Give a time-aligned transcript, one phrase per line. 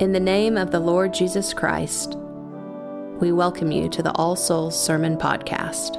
[0.00, 2.14] In the name of the Lord Jesus Christ,
[3.18, 5.96] we welcome you to the All Souls Sermon Podcast.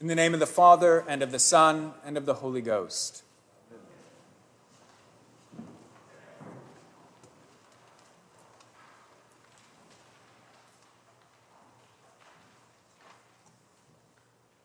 [0.00, 3.24] In the name of the Father, and of the Son, and of the Holy Ghost.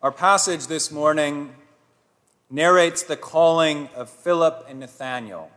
[0.04, 1.56] Our passage this morning
[2.52, 5.50] narrates the calling of Philip and Nathanael,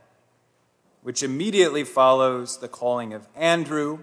[1.03, 3.99] which immediately follows the calling of Andrew,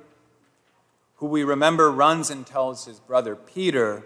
[1.16, 4.04] who we remember runs and tells his brother Peter,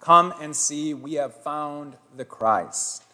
[0.00, 3.04] Come and see, we have found the Christ.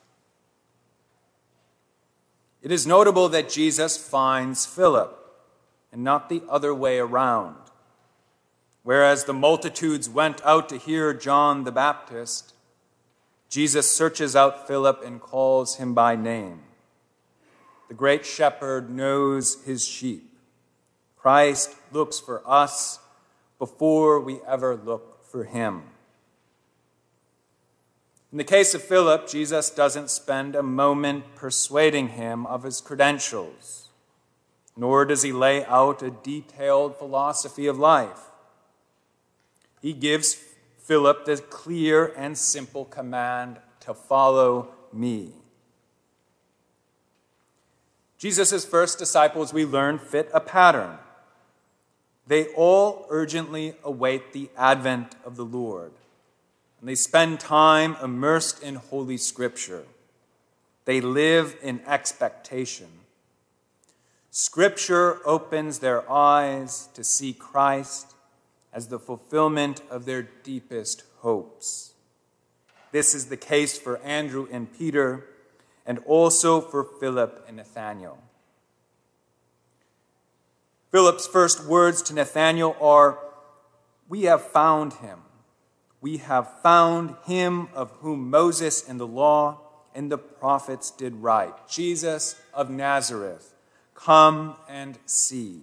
[2.62, 5.16] It is notable that Jesus finds Philip
[5.92, 7.56] and not the other way around.
[8.82, 12.55] Whereas the multitudes went out to hear John the Baptist,
[13.48, 16.60] Jesus searches out Philip and calls him by name.
[17.89, 20.33] The great shepherd knows his sheep.
[21.16, 22.98] Christ looks for us
[23.58, 25.84] before we ever look for him.
[28.33, 33.89] In the case of Philip, Jesus doesn't spend a moment persuading him of his credentials,
[34.77, 38.20] nor does he lay out a detailed philosophy of life.
[39.80, 40.34] He gives
[40.87, 45.33] Philip the clear and simple command to follow me.
[48.19, 50.98] Jesus' first disciples, we learn, fit a pattern.
[52.29, 55.91] They all urgently await the advent of the Lord,
[56.79, 59.87] and they spend time immersed in Holy Scripture.
[60.84, 62.87] They live in expectation.
[64.31, 68.16] Scripture opens their eyes to see Christ
[68.77, 71.94] as the fulfillment of their deepest hopes.
[72.92, 75.24] This is the case for Andrew and Peter,
[75.86, 78.18] and also for Philip and Nathanael.
[80.92, 83.18] Philip's first words to Nathanael are,
[84.11, 85.20] We have found him.
[86.02, 89.58] We have found him of whom Moses and the law
[89.95, 93.55] and the prophets did write, Jesus of Nazareth.
[93.95, 95.62] Come and see.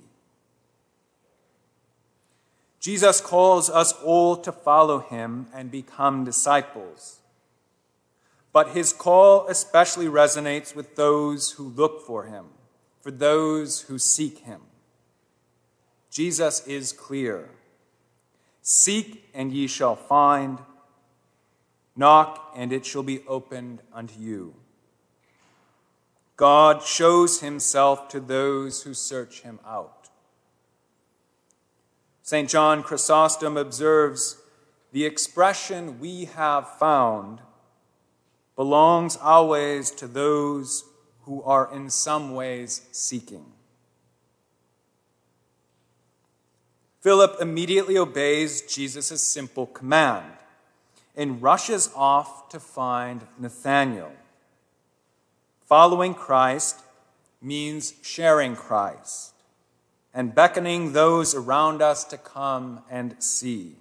[2.84, 7.22] Jesus calls us all to follow him and become disciples.
[8.52, 12.48] But his call especially resonates with those who look for him,
[13.00, 14.60] for those who seek him.
[16.12, 17.52] Jesus is clear
[18.62, 20.60] Seek, and ye shall find.
[21.96, 24.56] Knock, and it shall be opened unto you.
[26.36, 30.03] God shows himself to those who search him out.
[32.26, 32.50] St.
[32.50, 34.38] John Chrysostom observes
[34.94, 37.42] the expression we have found
[38.56, 40.86] belongs always to those
[41.24, 43.46] who are in some ways seeking.
[47.02, 50.32] Philip immediately obeys Jesus' simple command
[51.18, 54.14] and rushes off to find Nathanael.
[55.66, 56.80] Following Christ
[57.42, 59.33] means sharing Christ
[60.14, 63.76] and beckoning those around us to come and see.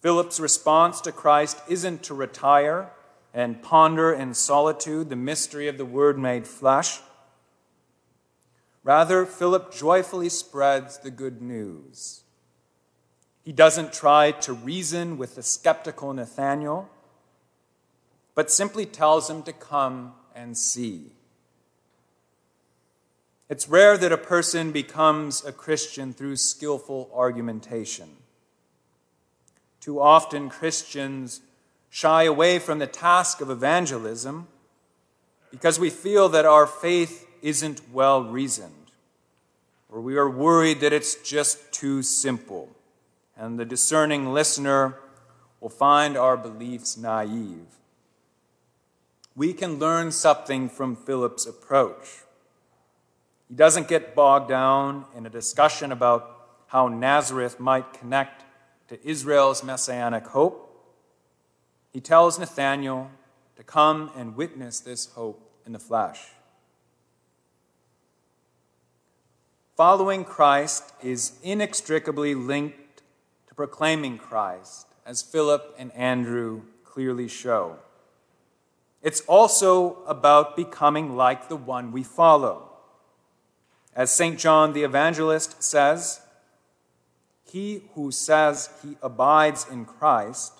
[0.00, 2.90] Philip's response to Christ isn't to retire
[3.32, 7.00] and ponder in solitude the mystery of the Word made flesh.
[8.82, 12.22] Rather, Philip joyfully spreads the good news.
[13.42, 16.88] He doesn't try to reason with the skeptical Nathanael,
[18.34, 21.12] but simply tells him to come and see.
[23.54, 28.08] It's rare that a person becomes a Christian through skillful argumentation.
[29.78, 31.40] Too often, Christians
[31.88, 34.48] shy away from the task of evangelism
[35.52, 38.90] because we feel that our faith isn't well reasoned,
[39.88, 42.74] or we are worried that it's just too simple,
[43.36, 44.96] and the discerning listener
[45.60, 47.78] will find our beliefs naive.
[49.36, 52.24] We can learn something from Philip's approach.
[53.48, 56.30] He doesn't get bogged down in a discussion about
[56.66, 58.44] how Nazareth might connect
[58.88, 60.60] to Israel's messianic hope.
[61.92, 63.10] He tells Nathanael
[63.56, 66.20] to come and witness this hope in the flesh.
[69.76, 73.02] Following Christ is inextricably linked
[73.48, 77.76] to proclaiming Christ, as Philip and Andrew clearly show.
[79.02, 82.73] It's also about becoming like the one we follow.
[83.94, 84.38] As St.
[84.38, 86.20] John the Evangelist says,
[87.44, 90.52] he who says he abides in Christ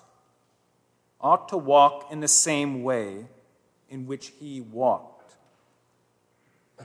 [1.19, 3.25] ought to walk in the same way
[3.89, 5.35] in which he walked.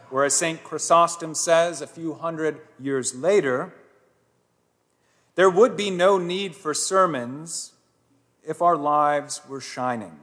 [0.08, 0.62] Whereas St.
[0.64, 3.72] Chrysostom says a few hundred years later,
[5.36, 7.72] there would be no need for sermons
[8.44, 10.18] if our lives were shining.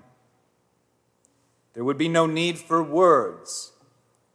[1.73, 3.71] There would be no need for words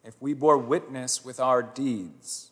[0.05, 2.51] if we bore witness with our deeds.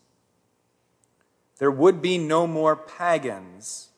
[1.59, 3.89] There would be no more pagans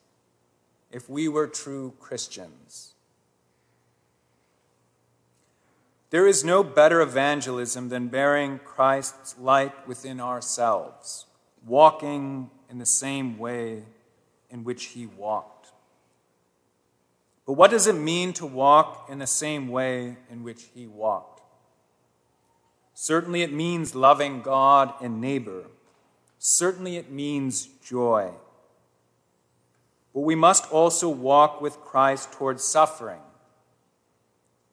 [0.91, 2.93] if we were true Christians.
[6.09, 11.25] There is no better evangelism than bearing Christ's light within ourselves,
[11.65, 13.83] walking in the same way
[14.51, 15.71] in which he walked.
[17.47, 21.32] But what does it mean to walk in the same way in which he walked?
[22.93, 25.65] Certainly, it means loving God and neighbor.
[26.37, 28.31] Certainly, it means joy.
[30.13, 33.21] But we must also walk with Christ towards suffering.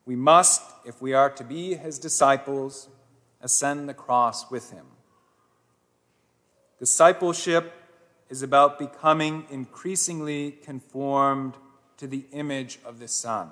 [0.05, 2.89] We must, if we are to be his disciples,
[3.41, 4.87] ascend the cross with him.
[6.79, 7.73] Discipleship
[8.29, 11.55] is about becoming increasingly conformed
[11.97, 13.51] to the image of the Son.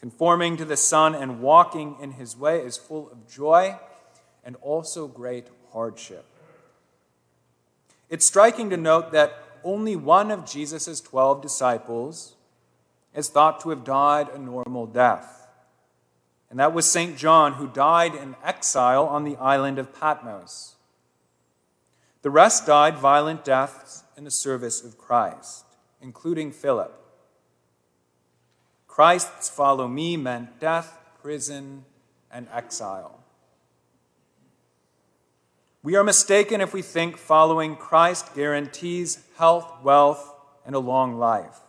[0.00, 3.76] Conforming to the Son and walking in his way is full of joy
[4.44, 6.24] and also great hardship.
[8.08, 12.36] It's striking to note that only one of Jesus' 12 disciples
[13.14, 15.48] is thought to have died a normal death.
[16.50, 17.16] And that was St.
[17.16, 20.76] John, who died in exile on the island of Patmos.
[22.22, 25.64] The rest died violent deaths in the service of Christ,
[26.00, 26.94] including Philip.
[28.98, 31.84] Christ's follow me meant death, prison,
[32.32, 33.20] and exile.
[35.84, 40.34] We are mistaken if we think following Christ guarantees health, wealth,
[40.66, 41.60] and a long life.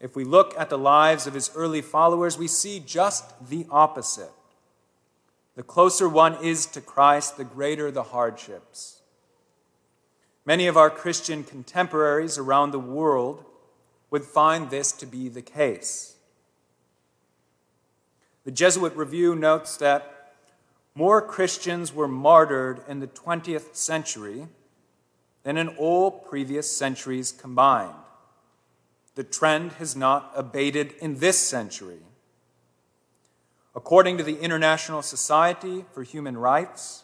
[0.00, 4.32] If we look at the lives of his early followers, we see just the opposite.
[5.54, 9.02] The closer one is to Christ, the greater the hardships.
[10.44, 13.44] Many of our Christian contemporaries around the world
[14.14, 16.14] would find this to be the case.
[18.44, 20.36] The Jesuit Review notes that
[20.94, 24.46] more Christians were martyred in the 20th century
[25.42, 27.96] than in all previous centuries combined.
[29.16, 32.06] The trend has not abated in this century.
[33.74, 37.02] According to the International Society for Human Rights,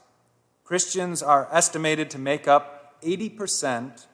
[0.63, 4.07] Christians are estimated to make up 80%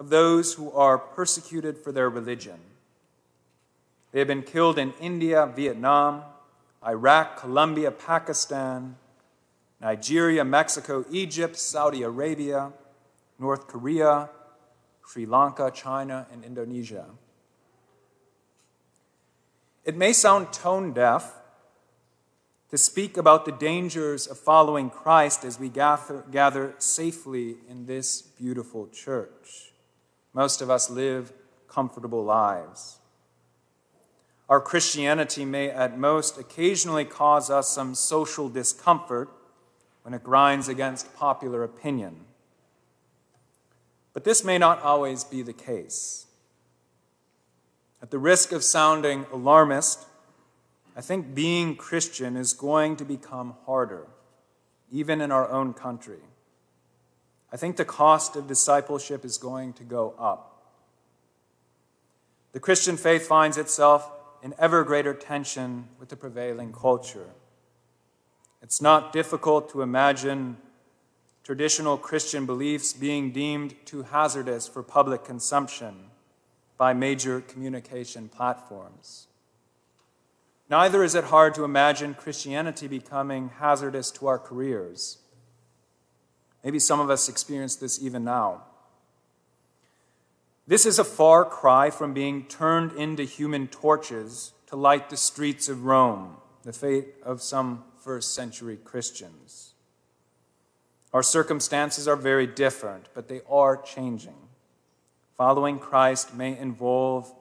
[0.00, 2.58] of those who are persecuted for their religion.
[4.12, 6.22] They have been killed in India, Vietnam,
[6.84, 8.96] Iraq, Colombia, Pakistan,
[9.78, 12.72] Nigeria, Mexico, Egypt, Saudi Arabia,
[13.38, 14.30] North Korea,
[15.06, 17.04] Sri Lanka, China, and Indonesia.
[19.84, 21.34] It may sound tone deaf
[22.70, 28.22] to speak about the dangers of following Christ as we gather, gather safely in this
[28.22, 29.69] beautiful church.
[30.32, 31.32] Most of us live
[31.68, 32.98] comfortable lives.
[34.48, 39.30] Our Christianity may at most occasionally cause us some social discomfort
[40.02, 42.24] when it grinds against popular opinion.
[44.12, 46.26] But this may not always be the case.
[48.02, 50.06] At the risk of sounding alarmist,
[50.96, 54.08] I think being Christian is going to become harder,
[54.90, 56.18] even in our own country.
[57.52, 60.62] I think the cost of discipleship is going to go up.
[62.52, 64.10] The Christian faith finds itself
[64.42, 67.30] in ever greater tension with the prevailing culture.
[68.62, 70.56] It's not difficult to imagine
[71.42, 76.10] traditional Christian beliefs being deemed too hazardous for public consumption
[76.76, 79.26] by major communication platforms.
[80.68, 85.18] Neither is it hard to imagine Christianity becoming hazardous to our careers
[86.62, 88.62] Maybe some of us experience this even now.
[90.66, 95.68] This is a far cry from being turned into human torches to light the streets
[95.68, 99.74] of Rome, the fate of some first century Christians.
[101.12, 104.36] Our circumstances are very different, but they are changing.
[105.36, 107.34] Following Christ may involve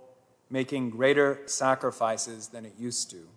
[0.50, 3.28] making greater sacrifices than it used to.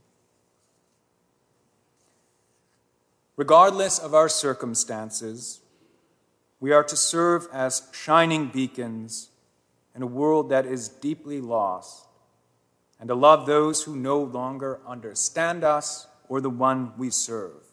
[3.37, 5.61] Regardless of our circumstances,
[6.63, 9.31] we are to serve as shining beacons
[9.97, 12.07] in a world that is deeply lost,
[13.01, 17.65] and to love those who no longer understand us or the one we serve.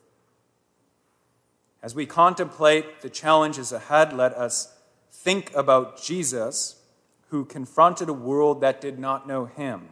[1.84, 4.76] As we contemplate the challenges ahead, let us
[5.12, 6.82] think about Jesus,
[7.28, 9.88] who confronted a world that did not know him,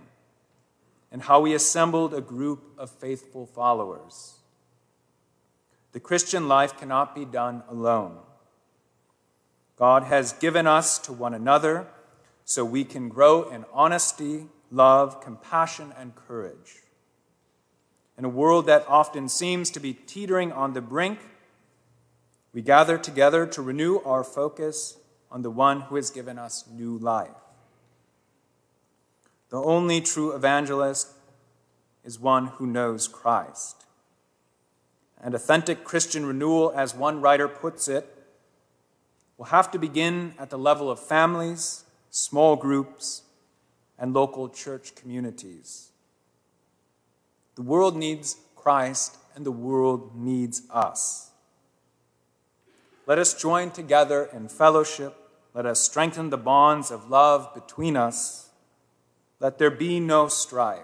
[1.12, 4.40] and how he assembled a group of faithful followers.
[5.92, 8.18] The Christian life cannot be done alone.
[9.78, 11.88] God has given us to one another
[12.44, 16.84] so we can grow in honesty, love, compassion, and courage.
[18.18, 21.20] In a world that often seems to be teetering on the brink,
[22.54, 24.98] we gather together to renew our focus
[25.30, 27.30] on the one who has given us new life.
[29.50, 31.10] The only true evangelist
[32.04, 33.86] is one who knows Christ.
[35.22, 38.17] And authentic Christian renewal, as one writer puts it,
[39.38, 43.22] will have to begin at the level of families, small groups,
[44.00, 45.92] and local church communities.
[47.56, 51.32] The world needs Christ, and the world needs us.
[53.06, 55.16] Let us join together in fellowship.
[55.54, 58.50] Let us strengthen the bonds of love between us.
[59.40, 60.82] Let there be no strife.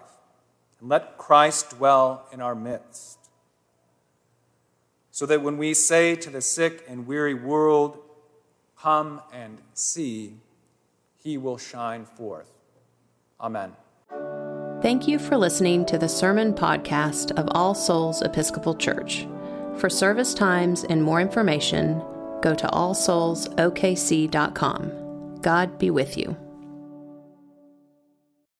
[0.80, 3.20] And let Christ dwell in our midst.
[5.12, 8.00] So that when we say to the sick and weary world,
[8.84, 10.34] Come and see,
[11.24, 12.52] he will shine forth.
[13.40, 13.72] Amen.
[14.82, 19.26] Thank you for listening to the sermon podcast of All Souls Episcopal Church.
[19.78, 22.02] For service times and more information,
[22.42, 25.40] go to allsoulsokc.com.
[25.42, 26.36] God be with you.